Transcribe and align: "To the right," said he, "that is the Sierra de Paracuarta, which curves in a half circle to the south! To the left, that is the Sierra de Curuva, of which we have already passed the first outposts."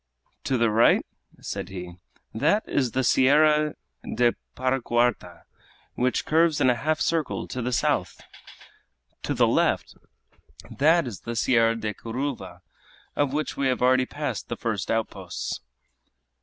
"To 0.45 0.57
the 0.57 0.71
right," 0.71 1.05
said 1.41 1.69
he, 1.69 1.97
"that 2.33 2.67
is 2.67 2.93
the 2.93 3.03
Sierra 3.03 3.75
de 4.01 4.33
Paracuarta, 4.55 5.43
which 5.93 6.25
curves 6.25 6.59
in 6.59 6.71
a 6.71 6.75
half 6.75 6.99
circle 6.99 7.47
to 7.49 7.61
the 7.61 7.71
south! 7.71 8.19
To 9.21 9.35
the 9.35 9.45
left, 9.47 9.93
that 10.71 11.05
is 11.05 11.19
the 11.19 11.35
Sierra 11.35 11.75
de 11.75 11.93
Curuva, 11.93 12.61
of 13.15 13.31
which 13.31 13.55
we 13.55 13.67
have 13.67 13.83
already 13.83 14.07
passed 14.07 14.49
the 14.49 14.57
first 14.57 14.89
outposts." 14.89 15.59